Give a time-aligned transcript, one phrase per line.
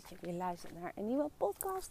[0.00, 1.90] Dat je weer luistert naar een nieuwe podcast.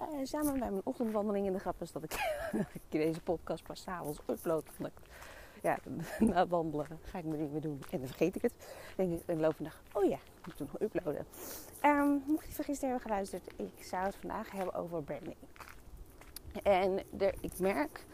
[0.00, 2.16] Uh, samen met mijn ochtendwandeling in de grap is dat ik,
[2.88, 4.64] deze podcast pas s'avonds upload.
[4.78, 4.92] Omdat
[5.62, 5.78] ja,
[6.32, 8.52] na wandelen ga ik mijn dingen doen en dan vergeet ik het.
[8.96, 11.26] Denk ik in de dag, oh ja, ik moet nog uploaden.
[11.82, 15.36] Um, mocht je gisteren hebben geluisterd, ik zou het vandaag hebben over branding.
[16.62, 16.98] En
[17.40, 18.06] ik merk,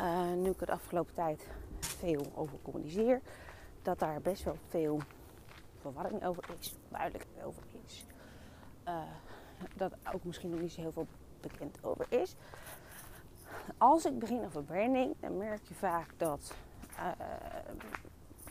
[0.00, 1.46] uh, nu ik het afgelopen tijd
[1.80, 3.20] veel over communiceer,
[3.82, 5.00] dat daar best wel veel
[5.80, 7.62] verwarring over is, duidelijkheid over.
[8.90, 9.02] Uh,
[9.74, 11.06] dat ook misschien nog niet zo heel veel
[11.40, 12.34] bekend over is.
[13.78, 16.54] Als ik begin over branding, dan merk je vaak dat,
[16.98, 17.08] uh,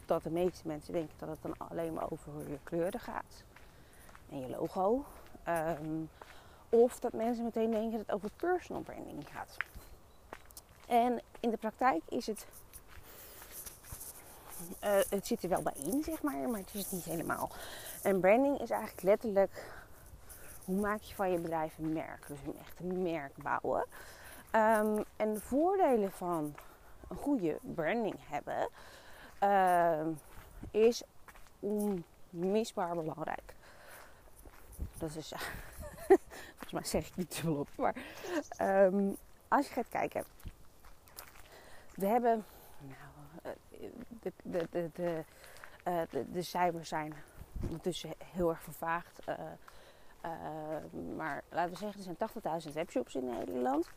[0.06, 3.44] dat de meeste mensen denken dat het dan alleen maar over je kleuren gaat
[4.30, 5.06] en je logo.
[5.48, 6.10] Um,
[6.70, 9.58] of dat mensen meteen denken dat het over personal branding gaat.
[10.88, 12.46] En in de praktijk is het
[14.84, 17.50] uh, het zit er wel bij in, zeg maar, maar het is het niet helemaal.
[18.04, 19.79] En branding is eigenlijk letterlijk
[20.70, 22.28] hoe maak je van je bedrijf een merk.
[22.28, 23.86] Dus een echt merk bouwen.
[24.52, 26.56] Um, en de voordelen van
[27.08, 28.70] een goede branding hebben
[29.44, 30.08] uh,
[30.72, 31.04] is
[31.60, 33.54] onmisbaar belangrijk.
[34.98, 35.34] Dat is,
[36.58, 37.96] volgens mij zeg ik niet te veel op, maar
[38.62, 40.24] um, als je gaat kijken.
[41.96, 42.46] We hebben
[42.80, 43.56] nou,
[44.22, 45.24] de, de, de, de,
[45.88, 47.14] uh, de, de cijfers zijn
[47.62, 49.20] ondertussen heel erg vervaagd.
[50.26, 53.90] Uh, maar laten we zeggen, er zijn 80.000 webshops in Nederland.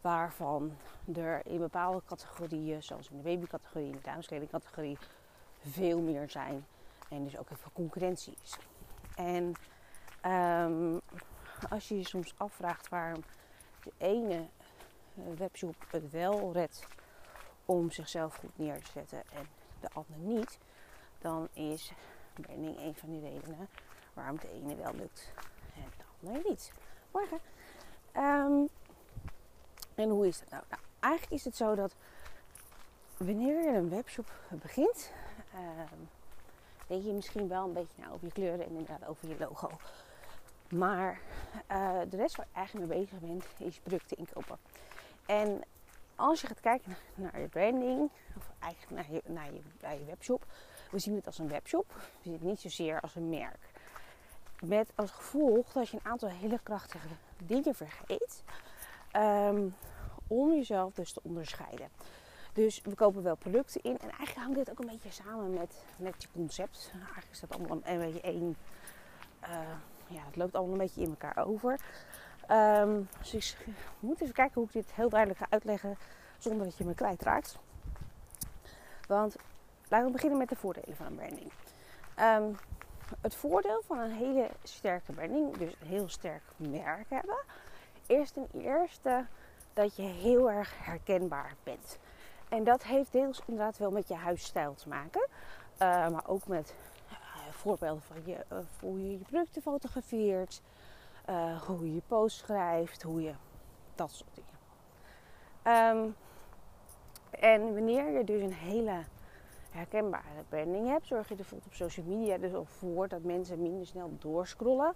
[0.00, 0.76] Waarvan
[1.14, 4.98] er in bepaalde categorieën, zoals in de babycategorie en de dameskledingcategorie,
[5.60, 6.66] veel meer zijn.
[7.08, 8.56] En dus ook heel veel concurrentie is.
[9.16, 9.52] En
[10.32, 11.00] um,
[11.68, 13.24] als je je soms afvraagt waarom
[13.82, 14.46] de ene
[15.14, 16.86] webshop het wel redt
[17.64, 19.46] om zichzelf goed neer te zetten en
[19.80, 20.58] de ander niet,
[21.18, 21.92] dan is
[22.34, 23.68] branding een van die redenen
[24.14, 25.32] waarom de ene wel lukt
[26.26, 26.72] ander niet.
[27.10, 27.40] Morgen.
[28.16, 28.68] Um,
[29.94, 30.62] en hoe is dat nou?
[30.68, 30.82] nou?
[31.00, 31.94] Eigenlijk is het zo dat
[33.16, 35.10] wanneer je een webshop begint,
[35.54, 36.08] um,
[36.86, 39.70] denk je misschien wel een beetje nou, over je kleuren en inderdaad over je logo.
[40.68, 41.20] Maar
[41.70, 44.58] uh, de rest waar je eigenlijk mee bezig bent, is producten inkopen.
[45.26, 45.62] En
[46.14, 50.44] als je gaat kijken naar je branding, of eigenlijk naar je, naar je, je webshop,
[50.90, 51.86] we zien het als een webshop.
[51.88, 53.58] We zien het niet zozeer als een merk.
[54.60, 57.08] Met als gevolg dat je een aantal hele krachtige
[57.38, 58.42] dingen vergeet.
[59.16, 59.74] Um,
[60.26, 61.88] om jezelf dus te onderscheiden.
[62.52, 63.98] Dus we kopen wel producten in.
[63.98, 66.90] En eigenlijk hangt dit ook een beetje samen met, met je concept.
[66.94, 68.56] Eigenlijk is dat allemaal een beetje één.
[69.42, 69.48] Uh,
[70.06, 71.80] ja, het loopt allemaal een beetje in elkaar over.
[72.50, 75.98] Um, dus ik moet even kijken hoe ik dit heel duidelijk ga uitleggen
[76.38, 77.58] zonder dat je me kwijtraakt.
[79.08, 79.36] Want
[79.88, 81.52] laten we beginnen met de voordelen van een branding.
[82.20, 82.56] Um,
[83.20, 87.38] het voordeel van een hele sterke branding, dus een heel sterk merk hebben,
[88.06, 89.26] is ten eerste
[89.72, 91.98] dat je heel erg herkenbaar bent.
[92.48, 96.74] En dat heeft deels inderdaad wel met je huisstijl te maken, uh, maar ook met
[97.10, 97.16] uh,
[97.50, 100.62] voorbeelden van je, uh, hoe je je producten fotografeert,
[101.66, 103.32] hoe je je post schrijft, hoe je
[103.94, 104.54] dat soort dingen.
[105.96, 106.16] Um,
[107.30, 109.02] en wanneer je dus een hele
[109.76, 113.62] herkenbare branding hebt, zorg je er bijvoorbeeld op social media dus al voor dat mensen
[113.62, 114.94] minder snel doorscrollen.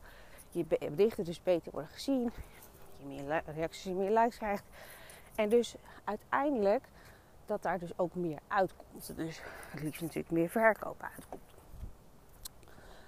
[0.50, 2.30] Je berichten dus beter worden gezien,
[2.96, 4.64] je meer reacties meer likes krijgt.
[5.34, 5.74] En dus
[6.04, 6.84] uiteindelijk
[7.46, 9.16] dat daar dus ook meer uitkomt.
[9.16, 9.40] Dus
[9.70, 11.42] het liefst natuurlijk meer verkopen uitkomt.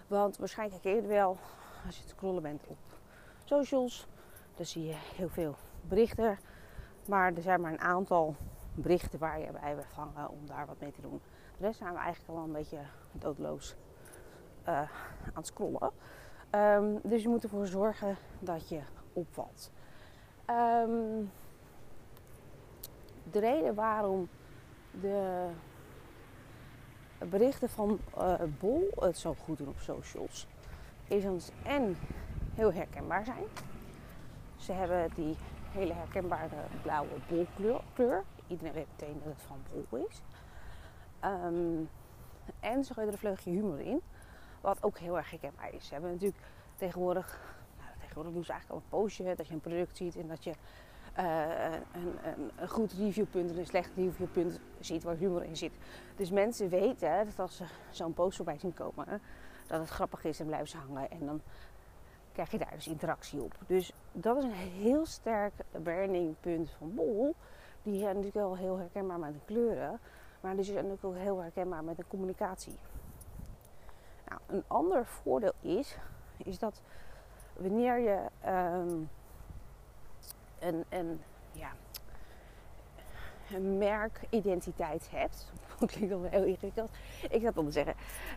[0.06, 1.38] Want waarschijnlijk herken je het wel
[1.86, 2.78] als je het scrollen bent op
[3.44, 4.06] socials.
[4.56, 5.56] Dan zie je heel veel
[5.88, 6.38] berichten.
[7.06, 8.36] Maar er zijn maar een aantal
[8.74, 11.20] berichten waar je bij wil vangen om daar wat mee te doen.
[11.70, 12.78] Zijn we eigenlijk al een beetje
[13.12, 13.74] doodloos
[14.68, 14.88] uh, aan
[15.34, 15.90] het scrollen.
[16.50, 18.80] Um, dus je moet ervoor zorgen dat je
[19.12, 19.70] opvalt.
[20.50, 21.30] Um,
[23.30, 24.28] de reden waarom
[25.00, 25.48] de
[27.18, 30.46] berichten van uh, Bol het zo goed doen op socials
[31.08, 31.96] is ze en
[32.54, 33.44] heel herkenbaar zijn.
[34.56, 35.36] Ze hebben die
[35.70, 38.24] hele herkenbare blauwe bolkleur.
[38.46, 40.22] Iedereen weet meteen dat het van bol is.
[41.24, 41.88] Um,
[42.60, 44.00] en ze gooien er een vleugje humor in.
[44.60, 45.86] Wat ook heel erg herkenbaar is.
[45.86, 46.42] Ze hebben natuurlijk
[46.76, 47.56] tegenwoordig...
[47.78, 50.44] Nou, tegenwoordig doen ze eigenlijk al een postje dat je een product ziet en dat
[50.44, 50.52] je
[51.14, 51.82] een,
[52.24, 55.72] een, een, goed reviewpunt en een slecht reviewpunt ziet waar humor in zit.
[56.16, 59.06] Dus mensen weten dat als ze zo'n post voorbij zien komen,
[59.66, 61.10] dat het grappig is en blijven ze hangen.
[61.10, 61.40] En dan
[62.32, 63.54] krijg je daar dus interactie op.
[63.66, 65.52] Dus dat is een heel sterk
[65.82, 67.34] brandingpunt van Bol.
[67.82, 70.00] Die is natuurlijk wel heel herkenbaar met de kleuren.
[70.42, 72.78] Maar die natuurlijk ook heel herkenbaar met de communicatie.
[74.28, 75.96] Nou, een ander voordeel is,
[76.36, 76.80] is dat
[77.56, 79.10] wanneer je um,
[80.58, 81.20] een, een,
[81.52, 81.72] ja,
[83.50, 85.52] een merkidentiteit hebt.
[85.78, 86.90] Dat klinkt wel heel ingewikkeld.
[87.30, 87.94] Ik ga het om zeggen.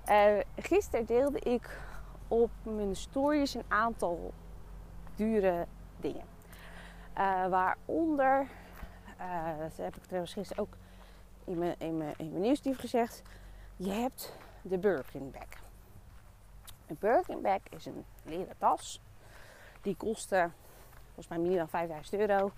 [0.10, 1.80] Uh, gisteren deelde ik
[2.28, 4.34] op mijn stories een aantal
[5.16, 5.68] dure
[6.00, 6.26] dingen.
[7.18, 8.48] Uh, waaronder,
[9.20, 10.78] uh, dat heb ik trouwens gisteren ook
[11.46, 13.22] in mijn, in mijn, nieuwsbrief gezegd.
[13.76, 15.64] Je hebt de Birkin bag.
[16.88, 19.02] Een Birkin bag is een leren tas.
[19.82, 20.52] Die kostte
[21.14, 22.52] volgens mij dan 5000 euro.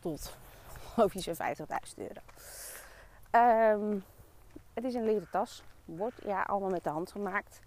[0.00, 0.36] Tot
[0.94, 2.20] geloof zo'n 50.000 euro.
[3.32, 4.04] Um,
[4.74, 5.62] het is een leren tas.
[5.84, 7.60] Wordt ja allemaal met de hand gemaakt.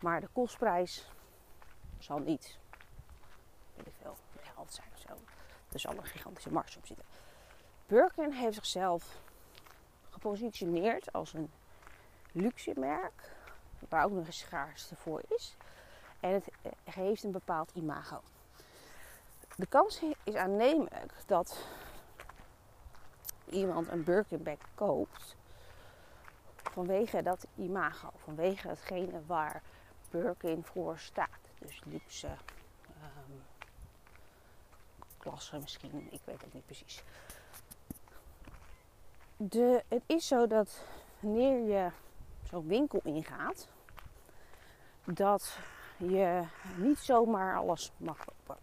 [0.00, 1.10] Maar de kostprijs
[1.98, 2.58] zal niet,
[3.76, 5.08] weet ik veel, geld zijn of zo.
[5.72, 7.04] Er zal een gigantische marge op zitten.
[7.86, 9.20] Birkin heeft zichzelf
[10.20, 11.50] gepositioneerd als een
[12.32, 13.36] luxe merk,
[13.88, 15.56] waar ook nog een schaarste voor is.
[16.20, 16.50] En het
[16.84, 18.20] heeft een bepaald imago.
[19.56, 21.66] De kans is aannemelijk dat
[23.44, 25.36] iemand een Birkin koopt
[26.54, 29.62] vanwege dat imago, vanwege hetgene waar
[30.10, 31.50] Birkin voor staat.
[31.58, 32.28] Dus luxe
[33.02, 33.42] um,
[35.18, 37.02] klasse misschien, ik weet het niet precies.
[39.40, 40.84] De, het is zo dat
[41.20, 41.90] wanneer je
[42.42, 43.68] zo'n winkel ingaat,
[45.04, 45.58] dat
[45.96, 46.42] je
[46.76, 48.62] niet zomaar alles mag kopen.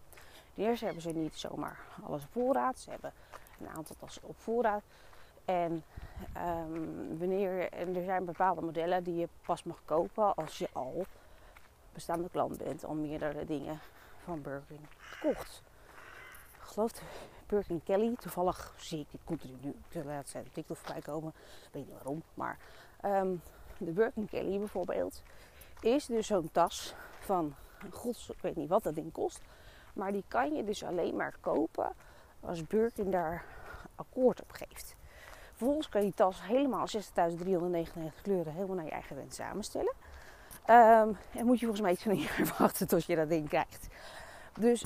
[0.54, 2.78] Ten eerste hebben ze niet zomaar alles op voorraad.
[2.78, 3.12] Ze hebben
[3.60, 4.82] een aantal tassen op voorraad.
[5.44, 5.84] En
[6.36, 11.06] um, wanneer en er zijn bepaalde modellen die je pas mag kopen als je al
[11.92, 13.80] bestaande klant bent, al meerdere dingen
[14.24, 15.62] van Birkin gekocht.
[16.54, 16.62] Ik
[17.46, 21.32] Birkin Kelly, toevallig zie ik dit continu nu laatste tijd op TikTok voorbij komen,
[21.72, 22.58] weet niet waarom, maar
[23.04, 23.42] um,
[23.78, 25.22] de Birkin Kelly bijvoorbeeld
[25.80, 27.54] is dus zo'n tas van,
[27.90, 29.40] gods, ik weet niet wat dat ding kost,
[29.94, 31.92] maar die kan je dus alleen maar kopen
[32.40, 33.44] als Birkin daar
[33.94, 34.96] akkoord op geeft.
[35.54, 37.02] Vervolgens kan je die tas helemaal 60.399
[38.22, 39.92] kleuren helemaal naar je eigen wens samenstellen.
[40.70, 43.48] Um, en moet je volgens mij iets van een jaar wachten tot je dat ding
[43.48, 43.86] krijgt.
[44.58, 44.84] Dus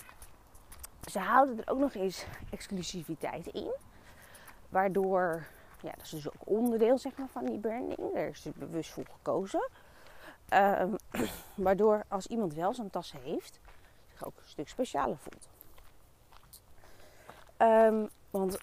[1.09, 3.73] ze houden er ook nog eens exclusiviteit in.
[4.69, 5.47] Waardoor,
[5.81, 8.13] ja, dat is dus ook onderdeel zeg maar, van die branding.
[8.15, 9.69] Daar is bewust voor gekozen.
[10.55, 10.97] Um,
[11.55, 13.61] waardoor als iemand wel zo'n tas heeft,
[14.13, 15.49] zich ook een stuk specialer voelt.
[17.59, 18.59] Um, want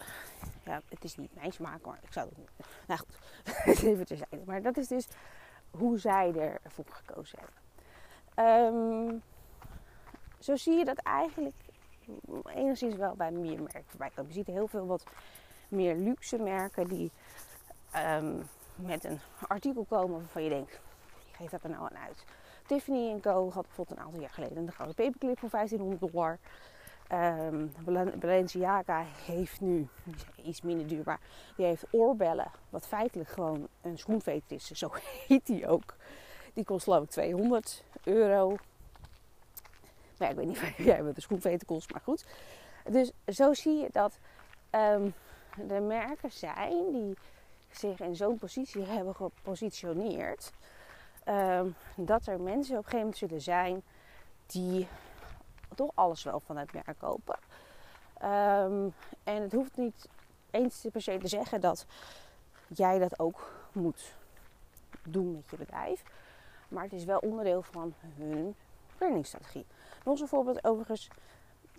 [0.63, 2.49] ja, het is niet mijn smaak, maar ik zou het niet.
[2.87, 3.17] Nou goed,
[3.83, 4.41] even terzijde.
[4.45, 5.07] Maar dat is dus
[5.71, 7.55] hoe zij ervoor gekozen hebben.
[8.75, 9.21] Um,
[10.39, 11.55] zo zie je dat eigenlijk
[12.45, 14.27] enigszins wel bij meer merken voorbij komen.
[14.27, 15.04] Je ziet heel veel wat
[15.68, 17.12] meer luxe merken die
[17.95, 20.80] um, met een artikel komen waarvan je denkt,
[21.31, 22.24] geef dat er nou aan uit.
[22.65, 23.51] Tiffany Co.
[23.51, 26.38] had bijvoorbeeld een aantal jaar geleden een gouden paperclip voor 1500 dollar.
[27.12, 27.71] Um,
[28.19, 29.88] Balenciaga heeft nu,
[30.44, 31.19] iets minder duur, maar
[31.56, 32.51] die heeft oorbellen.
[32.69, 34.71] Wat feitelijk gewoon een schoenveter is.
[34.71, 34.92] Zo
[35.28, 35.95] heet die ook.
[36.54, 38.56] Die kost geloof ik 200 euro.
[40.18, 42.26] Nou, ik weet niet jij wat een schoenveter kost, maar goed.
[42.90, 44.19] Dus zo zie je dat
[44.71, 45.14] um,
[45.69, 47.18] er merken zijn die
[47.71, 50.52] zich in zo'n positie hebben gepositioneerd.
[51.26, 53.83] Um, dat er mensen op een gegeven moment zullen zijn
[54.45, 54.88] die
[55.76, 57.40] toch alles wel vanuit merk kopen.
[58.24, 58.94] Um,
[59.24, 60.07] en het hoeft niet
[60.52, 61.86] eens per se te zeggen dat
[62.68, 64.16] jij dat ook moet
[65.04, 66.04] doen met je bedrijf.
[66.68, 68.56] Maar het is wel onderdeel van hun
[68.97, 69.66] brandingstrategie.
[70.07, 71.07] Nog voorbeeld overigens,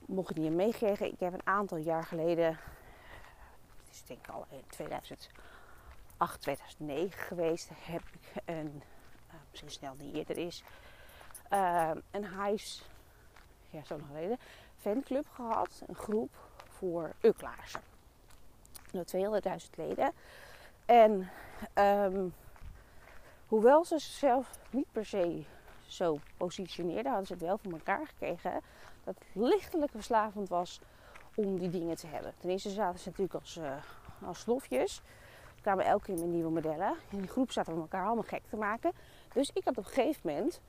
[0.06, 1.12] mocht ik niet meegeven.
[1.12, 7.70] Ik heb een aantal jaar geleden, het is denk ik al in 2008, 2009 geweest,
[7.74, 8.82] heb ik een,
[9.28, 10.62] uh, misschien snel niet eerder is,
[11.52, 12.88] uh, een huis
[13.70, 14.38] ja, zo lang geleden,
[14.76, 15.82] fanclub gehad.
[15.86, 16.36] Een groep
[16.68, 17.80] voor uklaarsen.
[18.92, 20.12] 200.000 leden.
[20.86, 21.30] En
[21.74, 22.34] um,
[23.46, 25.44] hoewel ze zichzelf niet per se
[25.88, 28.52] zo positioneerden, hadden ze het wel voor elkaar gekregen.
[29.04, 30.80] Dat het lichtelijk verslavend was
[31.34, 32.32] om die dingen te hebben.
[32.38, 33.72] Ten eerste zaten ze natuurlijk als, uh,
[34.26, 34.94] als slofjes.
[35.54, 36.94] Ze kwamen elke keer met nieuwe modellen.
[37.10, 38.92] In die groep zaten we elkaar allemaal gek te maken.
[39.32, 40.60] Dus ik had op een gegeven moment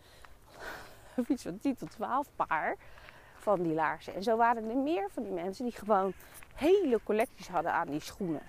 [1.27, 2.75] iets van 10 tot 12 paar
[3.37, 4.13] van die laarzen.
[4.13, 6.13] En zo waren er meer van die mensen die gewoon
[6.55, 8.41] hele collecties hadden aan die schoenen.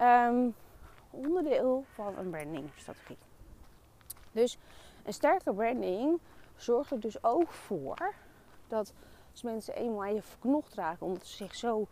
[0.00, 0.54] Um,
[1.10, 3.18] onderdeel van een brandingstrategie.
[4.32, 4.58] Dus
[5.06, 6.20] een sterke branding
[6.56, 8.14] zorgt er dus ook voor
[8.68, 8.92] dat
[9.30, 11.86] als mensen eenmaal even verknocht raken, omdat ze zich zo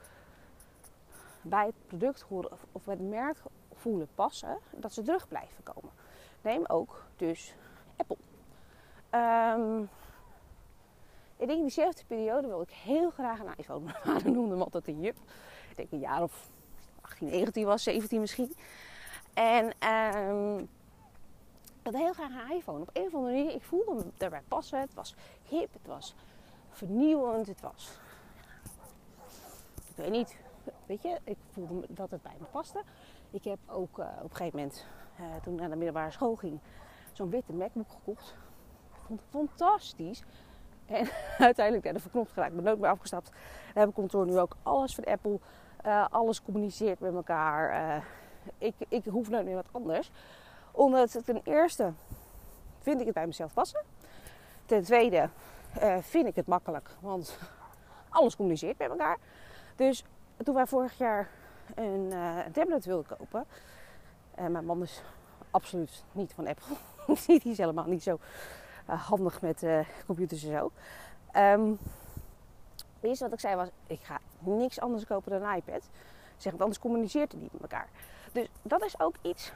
[1.43, 3.39] bij het product horen of het merk
[3.73, 5.91] voelen passen, dat ze terug blijven komen.
[6.41, 7.55] Neem ook dus
[7.97, 8.17] Apple.
[9.11, 9.89] Um,
[11.37, 13.93] ik denk in diezelfde periode wil ik heel graag een iPhone.
[14.23, 15.17] We noemden hem altijd een jup.
[15.71, 16.51] Ik denk een jaar of
[17.01, 18.57] 18, 19 was, 17 misschien.
[19.35, 20.84] En ik
[21.85, 22.81] had heel graag een iPhone.
[22.81, 24.81] Op een of andere manier, ik voelde hem daarbij passen.
[24.81, 25.15] Het was
[25.49, 26.15] hip, het was
[26.71, 27.99] vernieuwend, het was...
[29.77, 30.37] Ik weet niet,
[30.87, 32.83] weet je, ik voelde dat het bij me paste.
[33.31, 34.87] Ik heb ook uh, op een gegeven moment,
[35.21, 36.59] uh, toen ik naar de middelbare school ging,
[37.13, 38.35] zo'n witte MacBook gekocht.
[38.93, 40.23] Ik vond het fantastisch.
[40.87, 42.51] En uiteindelijk ben ik verknopt geraakt.
[42.51, 43.31] Ik ben nooit meer afgestapt.
[43.31, 45.39] We hebben kantoor nu ook alles van Apple.
[45.87, 48.05] Uh, alles communiceert met elkaar.
[48.59, 50.11] ik, ik hoef nooit meer wat anders.
[50.75, 51.93] Omdat ten eerste
[52.81, 53.83] vind ik het bij mezelf passen.
[54.67, 55.29] Ten tweede
[56.01, 56.91] vind ik het makkelijk.
[57.01, 57.39] Want
[58.09, 59.19] alles communiceert met elkaar.
[59.77, 60.05] Dus
[60.45, 61.31] toen wij vorig jaar
[61.75, 62.13] een,
[62.47, 63.45] een tablet wilden kopen.
[64.35, 65.03] En mijn man is
[65.51, 66.77] absoluut niet van Apple.
[67.27, 68.19] die is helemaal niet zo
[68.87, 69.67] handig met
[70.07, 70.71] computers en zo.
[71.37, 71.79] Um,
[73.05, 75.89] het eerste wat ik zei was, ik ga niks anders kopen dan een iPad.
[76.37, 77.89] Zeg, anders communiceert het niet met elkaar.
[78.33, 79.53] Dus dat is ook iets,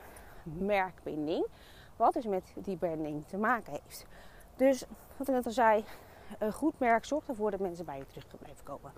[0.59, 1.47] merkbinding,
[1.97, 4.07] wat dus met die branding te maken heeft.
[4.57, 4.85] Dus
[5.17, 5.85] wat ik net al zei,
[6.39, 8.93] een goed merk zorgt ervoor dat mensen bij je terug blijven komen.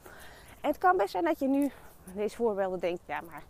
[0.61, 1.71] En het kan best zijn dat je nu
[2.15, 3.43] deze voorbeelden denkt, ja maar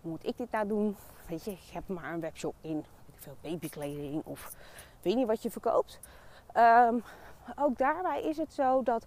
[0.00, 0.96] hoe moet ik dit nou doen?
[1.28, 2.84] Weet je, ik heb maar een webshop in,
[3.14, 4.56] veel, babykleding of
[5.02, 6.00] weet niet wat je verkoopt.
[6.56, 7.02] Um,
[7.56, 9.06] ook daarbij is het zo dat,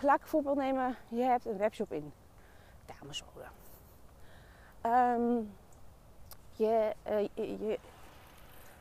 [0.00, 2.12] laat ik een voorbeeld nemen, je hebt een webshop in
[2.86, 3.46] damesmode.
[4.82, 5.50] Um,
[6.58, 7.78] je, uh, je, je,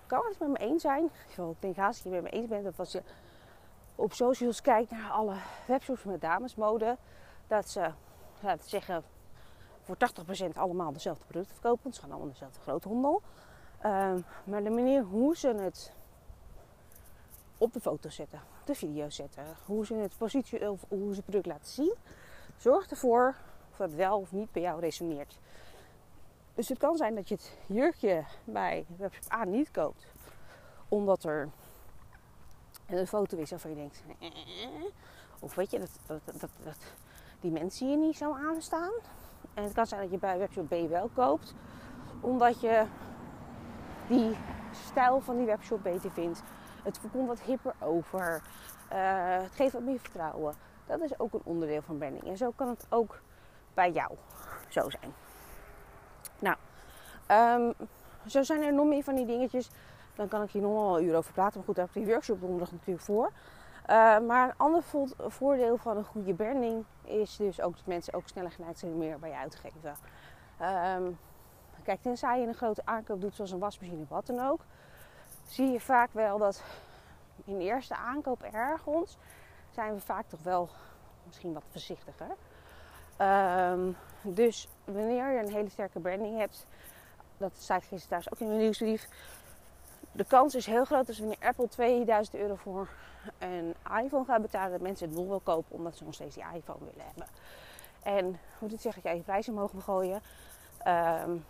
[0.06, 1.10] kan het met me eens zijn.
[1.36, 3.02] Ik denk haast dat je het met me eens bent dat als je
[3.96, 5.36] op socials kijkt naar alle
[5.68, 6.98] webshops met damesmode,
[7.48, 7.92] dat ze
[8.40, 9.04] laten zeggen,
[9.82, 9.96] voor
[10.54, 11.94] 80% allemaal dezelfde producten verkopen.
[11.94, 13.22] Ze gaan allemaal dezelfde grote handel.
[13.86, 15.94] Uh, maar de manier hoe ze het
[17.58, 21.46] op de foto zetten, de video zetten, hoe ze het positie hoe ze het product
[21.46, 21.94] laten zien,
[22.58, 23.36] zorgt ervoor
[23.72, 25.40] of dat wel of niet bij jou resoneert.
[26.58, 30.06] Dus het kan zijn dat je het jurkje bij webshop A niet koopt,
[30.88, 31.50] omdat er
[32.86, 34.84] een foto is waarvan je denkt, eh, eh, eh.
[35.40, 36.78] of weet je, dat, dat, dat,
[37.40, 38.92] die mensen hier niet zo aanstaan.
[39.54, 41.56] En het kan zijn dat je bij webshop B wel koopt,
[42.22, 42.86] omdat je
[44.08, 44.38] die
[44.72, 46.42] stijl van die webshop beter vindt.
[46.84, 48.42] Het komt wat hipper over.
[48.94, 50.56] Uh, het geeft wat meer vertrouwen.
[50.86, 52.24] Dat is ook een onderdeel van branding.
[52.24, 53.22] En zo kan het ook
[53.74, 54.12] bij jou
[54.68, 55.27] zo zijn.
[56.40, 56.56] Nou,
[57.32, 57.74] um,
[58.28, 59.70] zo zijn er nog meer van die dingetjes.
[60.16, 61.56] Dan kan ik hier nog wel een uur over praten.
[61.56, 63.32] Maar goed, daar heb ik die workshop donderdag natuurlijk voor.
[63.90, 64.84] Uh, maar een ander
[65.28, 69.20] voordeel van een goede branding is dus ook dat mensen ook sneller geneigd zijn meer
[69.20, 69.96] bij je uit te geven.
[70.98, 71.20] Um,
[71.84, 74.60] kijk, tenzij je een grote aankoop doet zoals een wasmachine of wat dan ook,
[75.48, 76.64] zie je vaak wel dat
[77.46, 79.18] in de eerste aankoop ergens
[79.72, 80.70] zijn we vaak toch wel
[81.26, 82.30] misschien wat voorzichtiger.
[83.72, 86.66] Um, dus wanneer je een hele sterke branding hebt,
[87.38, 89.08] dat ik gisteren thuis ook in mijn nieuwsbrief.
[90.12, 92.90] De kans is heel groot dat wanneer Apple 2000 euro voor
[93.38, 96.44] een iPhone gaat betalen, dat mensen het nog wel kopen omdat ze nog steeds die
[96.54, 97.28] iPhone willen hebben.
[98.04, 100.22] En moet ik zeggen, dat je je prijzen mogen gooien.
[100.88, 101.46] Um,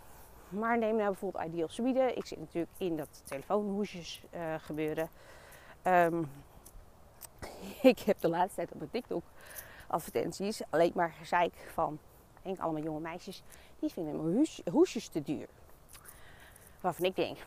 [0.49, 2.17] maar neem nou bijvoorbeeld Ideal Sweden.
[2.17, 5.09] Ik zit natuurlijk in dat telefoonhoesjes uh, gebeuren.
[5.83, 6.31] Um,
[7.81, 9.23] ik heb de laatste tijd op mijn TikTok
[9.87, 11.99] advertenties alleen maar gezeik van
[12.55, 13.43] allemaal jonge meisjes.
[13.79, 15.47] Die vinden mijn hoesjes te duur.
[16.81, 17.37] Waarvan ik denk,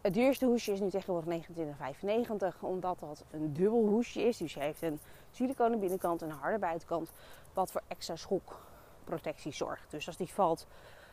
[0.00, 4.36] het duurste hoesje is nu tegenwoordig 29,95 omdat dat een dubbel hoesje is.
[4.36, 7.10] Dus je heeft een siliconen binnenkant en een harde buitenkant.
[7.52, 9.90] Wat voor extra schokprotectie zorgt.
[9.90, 10.66] Dus als die valt,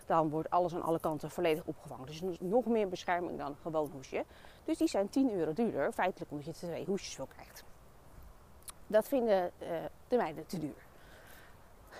[0.05, 2.05] dan wordt alles aan alle kanten volledig opgevangen.
[2.05, 4.25] Dus nog meer bescherming dan een gewoon hoesje.
[4.65, 7.63] Dus die zijn 10 euro duurder, feitelijk omdat je twee hoesjes wel krijgt.
[8.88, 9.67] Dat vinden uh,
[10.07, 10.92] de meiden te duur.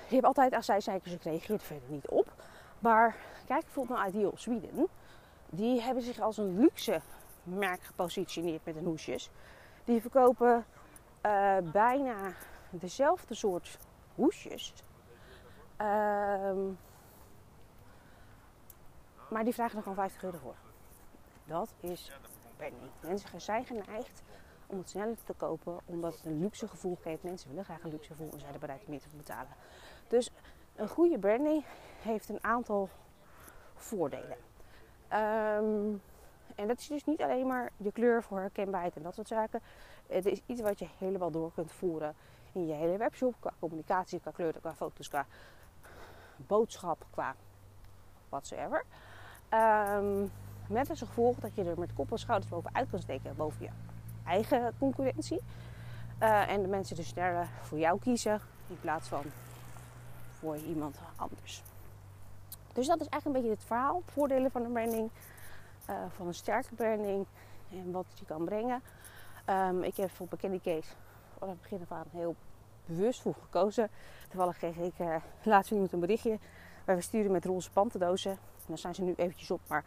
[0.08, 2.34] Je hebt altijd accijnzeikers gekregen, je verder niet op.
[2.80, 3.16] Maar
[3.48, 4.88] kijk bijvoorbeeld naar Ideal Sweden
[5.50, 7.02] die hebben zich als een luxe
[7.44, 9.30] merk gepositioneerd met hun hoesjes.
[9.84, 10.66] Die verkopen
[11.26, 12.34] uh, bijna
[12.70, 13.78] dezelfde soort
[14.16, 14.74] hoesjes.
[15.82, 16.78] Um,
[19.30, 20.56] maar die vragen er gewoon 50 euro voor.
[21.46, 22.12] Dat is
[22.58, 22.90] penny.
[23.00, 24.24] Mensen zijn geneigd
[24.74, 27.24] om het sneller te kopen, omdat het een luxe gevoel geeft.
[27.24, 29.52] Mensen willen graag een luxe gevoel en zijn er bereid meer te betalen.
[30.08, 30.32] Dus
[30.76, 31.66] een goede branding
[32.02, 32.90] heeft een aantal
[33.76, 34.38] voordelen.
[35.08, 35.96] Ehm,
[36.56, 39.62] en dat is dus niet alleen maar je kleur voor herkenbaarheid en dat soort zaken.
[40.08, 42.16] Het is iets wat je helemaal door kunt voeren
[42.52, 43.36] in je hele webshop.
[43.40, 45.26] Qua communicatie, qua kleuren, qua foto's, qua
[46.38, 47.36] boodschap, qua
[48.30, 48.86] whatsoever.
[49.54, 50.32] Um,
[50.68, 53.70] met als gevolg dat je er met kop en schouders bovenuit kan steken boven je
[54.26, 55.42] eigen concurrentie.
[56.22, 59.24] Uh, en de mensen dus sneller voor jou kiezen in plaats van
[60.30, 61.64] voor iemand anders.
[62.74, 64.02] Dus dat is eigenlijk een beetje het verhaal.
[64.06, 65.10] Voordelen van een branding,
[65.90, 67.26] uh, van een sterke branding
[67.72, 68.82] en wat je kan brengen.
[69.50, 70.90] Um, ik heb voor Candy Case
[71.38, 72.36] van het begin af heel
[72.86, 73.90] bewust voor gekozen.
[74.30, 76.40] Toevallig kreeg ik uh, laatst iemand een berichtje.
[76.86, 78.38] Wij sturen met roze pantendozen.
[78.66, 79.84] Dan zijn ze nu eventjes op, maar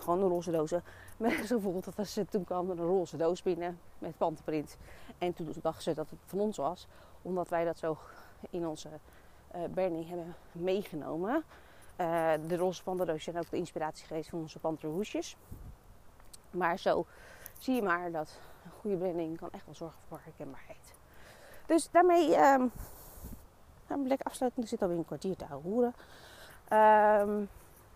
[0.00, 0.82] gewoon de roze dozen.
[1.16, 4.76] Met als gevolg dat ze, toen kwam er een roze doos binnen met pantenprint.
[5.18, 6.86] En toen dachten ze dat het van ons was.
[7.22, 7.98] Omdat wij dat zo
[8.50, 8.88] in onze
[9.54, 11.44] uh, burning hebben meegenomen.
[12.00, 15.36] Uh, de roze pantendoosjes zijn ook de inspiratie geweest van onze panterhoesjes.
[16.50, 17.06] Maar zo
[17.58, 20.94] zie je maar dat een goede branding kan echt wel zorgen voor herkenbaarheid.
[21.66, 22.72] Dus daarmee um,
[23.86, 24.68] we lekker afsluiten.
[24.68, 25.94] Zit alweer een kwartier te houden.
[27.28, 27.48] Um,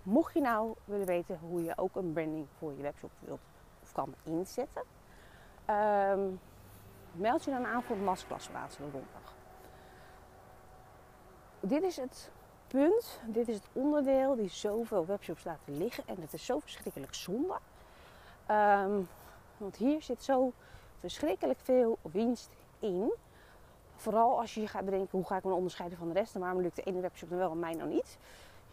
[0.07, 3.41] mocht je nou willen weten hoe je ook een branding voor je webshop wilt
[3.83, 4.83] of kan inzetten,
[5.71, 6.41] um,
[7.13, 9.35] meld je dan aan voor de masterclass aanstaande donderdag.
[11.61, 12.31] Dit is het
[12.67, 17.15] punt, dit is het onderdeel die zoveel webshops laten liggen en het is zo verschrikkelijk
[17.15, 17.59] zonde.
[18.51, 19.09] Um,
[19.57, 20.53] want hier zit zo
[20.99, 23.13] verschrikkelijk veel winst in.
[23.95, 26.61] Vooral als je gaat bedenken hoe ga ik me onderscheiden van de rest en waarom
[26.61, 28.19] lukt de ene webshop dan wel en mij nou niet.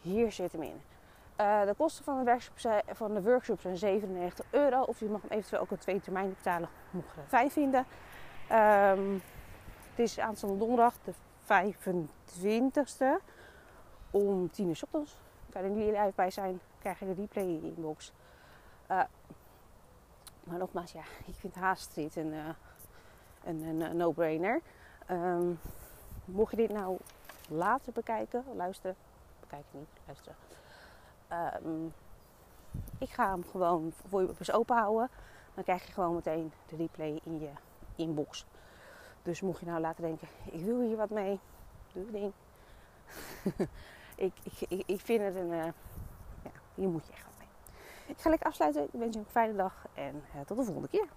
[0.02, 0.82] Hier zit hem in.
[1.40, 4.82] Uh, de kosten van de, workshop zijn, van de zijn 97 euro.
[4.82, 7.86] Of je mag hem eventueel ook een twee termijn betalen, mocht je er vijf vinden.
[8.52, 9.22] Um,
[9.90, 11.14] het is aanstaande donderdag, de
[11.44, 13.24] 25ste,
[14.12, 15.18] om 10 uur s ochtends.
[15.54, 18.12] Er live bij zijn, krijg je de replay in je inbox.
[18.92, 19.04] Uh,
[20.44, 22.50] maar nogmaals, ja, ik vind haast dit een, uh,
[23.44, 24.62] een, een no-brainer.
[25.12, 25.60] Um,
[26.26, 26.98] mocht je dit nou
[27.50, 28.96] later bekijken, luisteren,
[29.40, 30.36] bekijken niet, luisteren.
[31.64, 31.94] Um,
[32.98, 35.10] ik ga hem gewoon voor je open houden.
[35.54, 37.50] Dan krijg je gewoon meteen de replay in je
[37.96, 38.46] inbox.
[39.22, 41.40] Dus mocht je nou laten denken, ik wil hier wat mee,
[41.94, 42.34] doe ding.
[44.16, 44.34] ik,
[44.68, 45.66] ik, ik, vind het een, uh,
[46.44, 47.48] ja, hier moet je echt wat mee.
[48.06, 48.84] Ik ga lekker afsluiten.
[48.84, 51.08] Ik wens je een fijne dag en uh, tot de volgende keer.